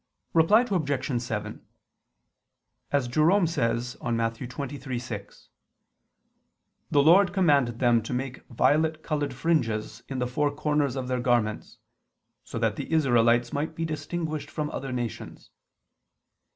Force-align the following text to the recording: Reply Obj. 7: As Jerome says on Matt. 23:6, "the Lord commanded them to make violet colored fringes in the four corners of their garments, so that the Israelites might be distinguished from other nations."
Reply 0.33 0.61
Obj. 0.67 1.21
7: 1.21 1.63
As 2.91 3.07
Jerome 3.07 3.45
says 3.45 3.97
on 4.01 4.17
Matt. 4.17 4.33
23:6, 4.33 5.49
"the 6.89 7.03
Lord 7.03 7.31
commanded 7.31 7.77
them 7.77 8.01
to 8.01 8.11
make 8.11 8.43
violet 8.47 9.03
colored 9.03 9.31
fringes 9.31 10.01
in 10.09 10.17
the 10.17 10.25
four 10.25 10.49
corners 10.55 10.95
of 10.95 11.07
their 11.07 11.19
garments, 11.19 11.77
so 12.43 12.57
that 12.57 12.77
the 12.77 12.91
Israelites 12.91 13.53
might 13.53 13.75
be 13.75 13.85
distinguished 13.85 14.49
from 14.49 14.71
other 14.71 14.91
nations." 14.91 15.51